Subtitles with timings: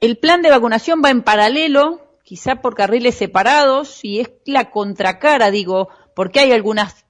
[0.00, 5.50] el plan de vacunación va en paralelo, quizá por carriles separados, y es la contracara,
[5.50, 7.06] digo, porque hay algunas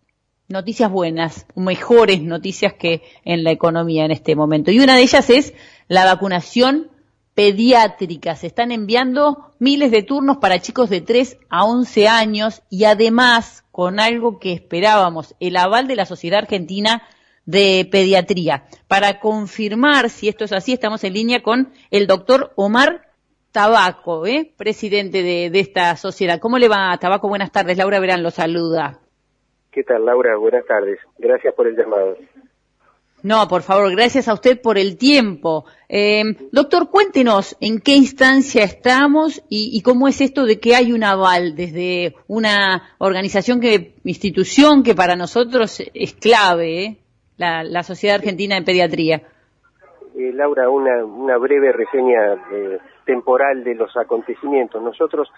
[0.49, 4.71] noticias buenas, mejores noticias que en la economía en este momento.
[4.71, 5.53] Y una de ellas es
[5.89, 6.91] la vacunación
[7.35, 8.35] pediátrica.
[8.35, 13.65] Se están enviando miles de turnos para chicos de 3 a 11 años y además
[13.71, 17.03] con algo que esperábamos, el aval de la Sociedad Argentina
[17.49, 18.65] de Pediatría.
[18.89, 23.07] Para confirmar si esto es así, estamos en línea con el doctor Omar
[23.53, 24.53] Tabaco, ¿eh?
[24.55, 26.41] presidente de, de esta sociedad.
[26.41, 27.27] ¿Cómo le va, Tabaco?
[27.27, 27.79] Buenas tardes.
[27.79, 29.01] Laura Verán lo saluda.
[29.73, 30.37] ¿Qué tal, Laura?
[30.37, 30.99] Buenas tardes.
[31.17, 32.19] Gracias por el llamado.
[33.23, 35.65] No, por favor, gracias a usted por el tiempo.
[35.89, 36.23] Eh,
[36.53, 41.57] doctor, cuéntenos en qué instancia estamos y, cómo es esto de que hay un aval
[41.57, 46.99] desde una organización que, institución que para nosotros es clave, ¿eh?
[47.39, 49.23] La, Sociedad Argentina de Pediatría.
[50.17, 54.83] Eh, Laura, una, una breve reseña eh, temporal de los acontecimientos.
[54.83, 55.29] Nosotros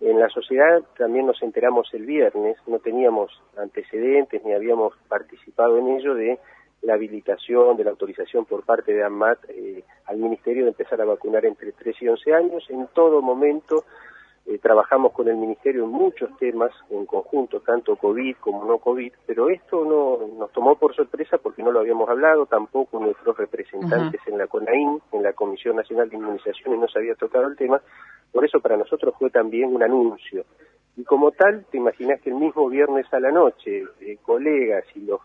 [0.00, 5.88] en la sociedad también nos enteramos el viernes, no teníamos antecedentes ni habíamos participado en
[5.88, 6.38] ello de
[6.82, 11.04] la habilitación, de la autorización por parte de AMAT eh, al Ministerio de empezar a
[11.04, 12.64] vacunar entre 3 y 11 años.
[12.70, 13.84] En todo momento
[14.48, 19.12] eh, trabajamos con el Ministerio en muchos temas en conjunto, tanto COVID como no COVID,
[19.26, 24.20] pero esto no nos tomó por sorpresa porque no lo habíamos hablado, tampoco nuestros representantes
[24.26, 27.56] en la CONAIN, en la Comisión Nacional de Inmunización, y no se había tocado el
[27.56, 27.78] tema.
[28.32, 30.46] Por eso para nosotros fue también un anuncio.
[30.96, 35.00] Y como tal, te imaginas que el mismo viernes a la noche, eh, colegas y
[35.00, 35.20] los,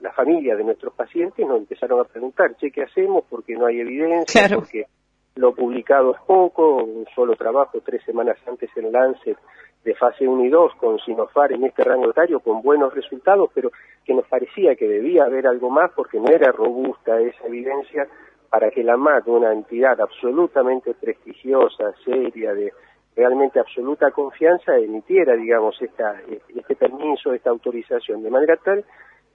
[0.00, 3.24] la familia de nuestros pacientes nos empezaron a preguntar, che, ¿qué hacemos?
[3.28, 4.86] Porque no hay evidencia, porque
[5.36, 9.36] lo publicado es poco, un solo trabajo tres semanas antes en Lancet
[9.84, 13.70] de fase 1 y 2 con Sinofar en este rango etario con buenos resultados, pero
[14.04, 18.06] que nos parecía que debía haber algo más porque no era robusta esa evidencia
[18.48, 22.72] para que la MAT, una entidad absolutamente prestigiosa, seria, de
[23.16, 26.20] realmente absoluta confianza emitiera, digamos, esta,
[26.54, 28.84] este permiso, esta autorización, de manera tal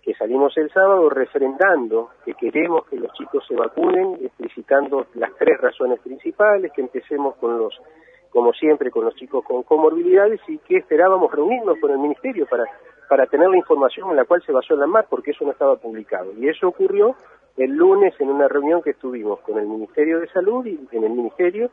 [0.04, 5.60] que salimos el sábado refrendando que queremos que los chicos se vacunen, explicitando las tres
[5.60, 7.80] razones principales, que empecemos con los,
[8.30, 12.64] como siempre, con los chicos con comorbilidades y que esperábamos reunirnos con el Ministerio para,
[13.10, 15.76] para tener la información en la cual se basó la MAR, porque eso no estaba
[15.76, 16.32] publicado.
[16.34, 17.16] Y eso ocurrió
[17.58, 21.12] el lunes en una reunión que estuvimos con el Ministerio de Salud y en el
[21.12, 21.70] Ministerio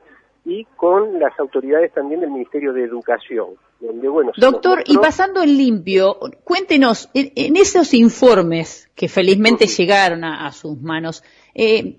[0.47, 3.49] y con las autoridades también del Ministerio de Educación.
[3.81, 10.51] Donde, bueno, Doctor, y pasando en limpio, cuéntenos, en, esos informes que felizmente llegaron a,
[10.53, 11.97] sus manos, eh,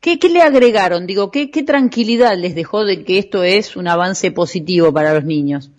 [0.00, 1.06] ¿qué, le agregaron?
[1.08, 5.24] Digo, ¿qué, ¿qué tranquilidad les dejó de que esto es un avance positivo para los
[5.24, 5.72] niños?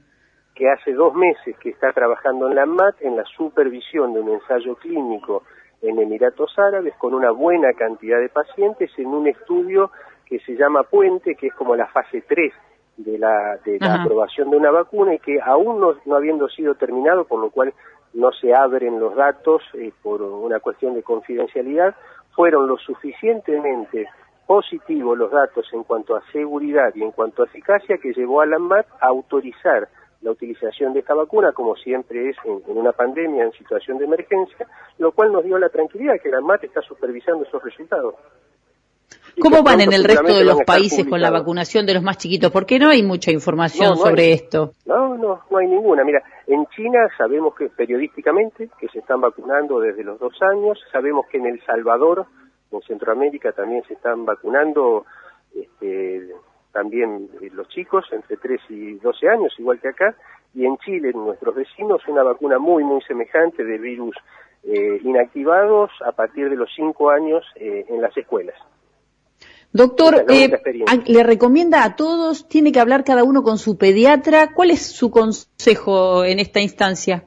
[0.55, 4.29] Que hace dos meses que está trabajando en la MAT en la supervisión de un
[4.33, 5.43] ensayo clínico
[5.81, 9.89] en Emiratos Árabes con una buena cantidad de pacientes en un estudio
[10.29, 12.53] que se llama Puente, que es como la fase 3
[12.97, 16.75] de la, de la aprobación de una vacuna y que aún no, no, habiendo sido
[16.75, 17.73] terminado, por lo cual
[18.13, 21.95] no se abren los datos eh, por una cuestión de confidencialidad,
[22.35, 24.07] fueron lo suficientemente
[24.45, 28.47] positivos los datos en cuanto a seguridad y en cuanto a eficacia que llevó a
[28.47, 29.87] la ANMAT a autorizar
[30.21, 34.67] la utilización de esta vacuna, como siempre es en, una pandemia, en situación de emergencia,
[34.97, 38.15] lo cual nos dio la tranquilidad que la ANMAT está supervisando esos resultados.
[39.39, 42.51] ¿Cómo van en el resto de los países con la vacunación de los más chiquitos?
[42.51, 44.73] Porque no hay mucha información sobre esto.
[44.85, 46.03] No, no, no hay ninguna.
[46.03, 51.25] Mira, en China sabemos que periodísticamente que se están vacunando desde los dos años, sabemos
[51.27, 52.25] que en El Salvador,
[52.71, 55.05] en Centroamérica también se están vacunando
[55.55, 56.29] este,
[56.71, 60.15] también los chicos entre 3 y 12 años, igual que acá,
[60.53, 64.15] y en Chile, nuestros vecinos, una vacuna muy, muy semejante de virus
[64.63, 68.55] eh, inactivados a partir de los 5 años eh, en las escuelas.
[69.71, 70.49] Doctor, eh,
[71.05, 74.53] le recomienda a todos, tiene que hablar cada uno con su pediatra.
[74.53, 77.23] ¿Cuál es su consejo en esta instancia?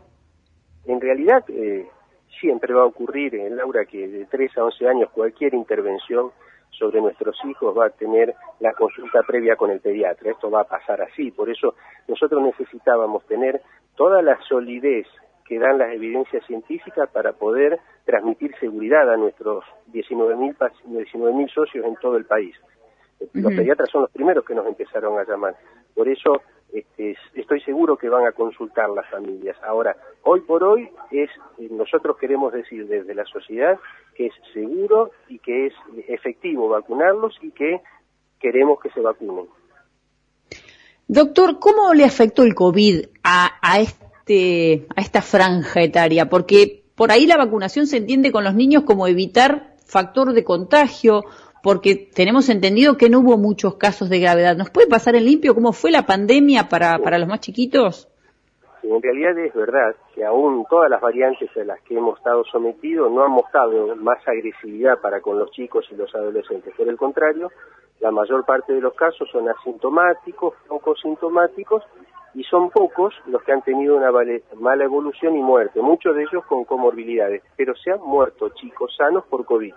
[0.87, 1.87] En realidad, eh,
[2.41, 6.33] siempre va a ocurrir, en Laura, que de 3 a 11 años cualquier intervención
[6.71, 10.33] sobre nuestros hijos va a tener la consulta previa con el pediatra.
[10.33, 11.31] Esto va a pasar así.
[11.31, 11.77] Por eso
[12.09, 13.63] nosotros necesitábamos tener
[13.95, 15.07] toda la solidez
[15.47, 21.97] que dan las evidencias científicas para poder transmitir seguridad a nuestros 19.000 19 socios en
[21.97, 22.55] todo el país.
[23.33, 25.55] Los pediatras son los primeros que nos empezaron a llamar.
[25.95, 26.43] Por eso
[26.73, 29.57] este, estoy seguro que van a consultar las familias.
[29.63, 33.79] Ahora, hoy por hoy es eh, nosotros queremos decir desde la sociedad
[34.15, 35.75] que es seguro y que es
[36.09, 37.81] efectivo vacunarlos y que
[38.41, 39.47] queremos que se vacunen.
[41.09, 43.81] Doctor, ¿cómo le afectó el COVID a, a,
[44.23, 46.29] este, a esta franja etaria?
[46.29, 51.25] Porque por ahí la vacunación se entiende con los niños como evitar factor de contagio,
[51.63, 54.57] porque tenemos entendido que no hubo muchos casos de gravedad.
[54.57, 58.09] ¿Nos puede pasar en limpio cómo fue la pandemia para, para los más chiquitos?
[58.85, 63.13] en realidad es verdad que aún todas las variantes a las que hemos estado sometidos
[63.13, 66.75] no han mostrado más agresividad para con los chicos y los adolescentes.
[66.77, 67.49] Por el contrario,
[68.01, 71.85] la mayor parte de los casos son asintomáticos, poco sintomáticos,
[72.35, 74.11] y son pocos los que han tenido una
[74.59, 79.25] mala evolución y muerte, muchos de ellos con comorbilidades, pero se han muerto chicos sanos
[79.27, 79.75] por COVID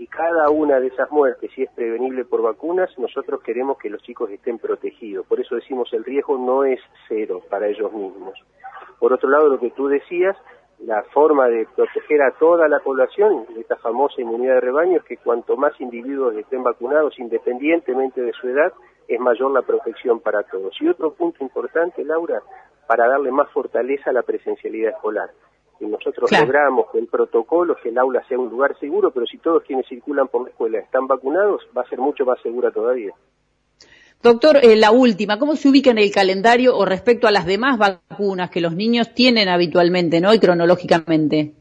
[0.00, 4.02] y cada una de esas muertes, si es prevenible por vacunas, nosotros queremos que los
[4.02, 5.26] chicos estén protegidos.
[5.26, 8.32] Por eso decimos el riesgo no es cero para ellos mismos.
[8.98, 10.38] Por otro lado, lo que tú decías,
[10.78, 15.18] la forma de proteger a toda la población, esta famosa inmunidad de rebaño, es que
[15.18, 18.72] cuanto más individuos estén vacunados, independientemente de su edad,
[19.14, 20.74] es mayor la protección para todos.
[20.80, 22.42] Y otro punto importante, Laura,
[22.86, 25.30] para darle más fortaleza a la presencialidad escolar
[25.80, 29.38] y nosotros logramos que el protocolo, que el aula sea un lugar seguro, pero si
[29.38, 33.12] todos quienes circulan por la escuela están vacunados, va a ser mucho más segura todavía.
[34.22, 37.78] Doctor, eh, la última, ¿cómo se ubica en el calendario o respecto a las demás
[37.78, 40.34] vacunas que los niños tienen habitualmente, ¿no?
[40.34, 41.54] Y cronológicamente.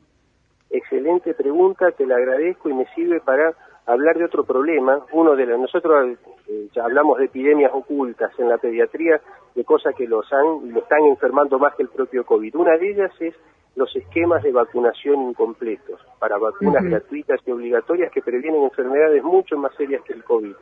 [0.69, 3.53] Excelente pregunta, te la agradezco y me sirve para
[3.89, 5.05] hablar de otro problema.
[5.11, 9.19] Uno de los, nosotros eh, ya hablamos de epidemias ocultas en la pediatría,
[9.55, 12.55] de cosas que los han, lo están enfermando más que el propio COVID.
[12.55, 13.33] Una de ellas es
[13.75, 19.73] los esquemas de vacunación incompletos para vacunas gratuitas y obligatorias que previenen enfermedades mucho más
[19.75, 20.53] serias que el COVID.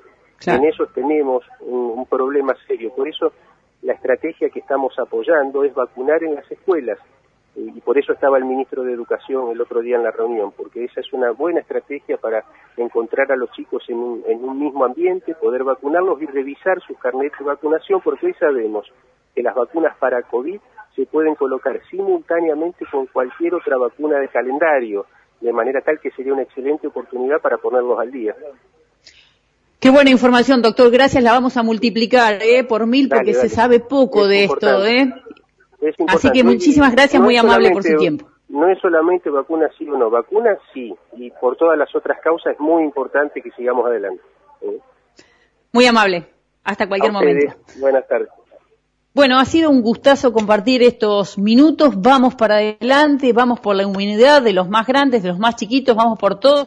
[0.45, 2.93] En eso tenemos un, problema serio.
[2.95, 3.33] Por eso
[3.81, 6.99] la estrategia que estamos apoyando es vacunar en las escuelas.
[7.59, 10.85] Y por eso estaba el ministro de Educación el otro día en la reunión, porque
[10.85, 12.43] esa es una buena estrategia para
[12.77, 16.99] encontrar a los chicos en un, en un mismo ambiente, poder vacunarlos y revisar sus
[16.99, 18.85] carnetes de vacunación, porque hoy sabemos
[19.33, 20.59] que las vacunas para COVID
[20.95, 25.07] se pueden colocar simultáneamente con cualquier otra vacuna de calendario,
[25.41, 28.35] de manera tal que sería una excelente oportunidad para ponerlos al día.
[29.79, 30.91] Qué buena información, doctor.
[30.91, 31.23] Gracias.
[31.23, 32.63] La vamos a multiplicar ¿eh?
[32.63, 34.85] por mil porque se sabe poco de esto.
[34.85, 35.13] ¿eh?
[36.07, 38.27] Así que muchísimas gracias, muy amable por su tiempo.
[38.49, 42.53] No es solamente vacuna sí o no, vacuna sí, y por todas las otras causas
[42.53, 44.21] es muy importante que sigamos adelante.
[44.61, 44.79] ¿eh?
[45.73, 46.25] Muy amable.
[46.63, 47.55] Hasta cualquier momento.
[47.79, 48.29] Buenas tardes.
[49.13, 51.99] Bueno, ha sido un gustazo compartir estos minutos.
[51.99, 55.95] Vamos para adelante, vamos por la humanidad de los más grandes, de los más chiquitos,
[55.95, 56.65] vamos por todos.